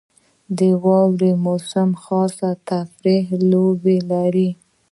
•د 0.57 0.59
واورې 0.83 1.31
موسم 1.45 1.89
خاص 2.03 2.35
تفریحي 2.69 3.37
لوبې 3.51 3.97
لري. 4.11 4.49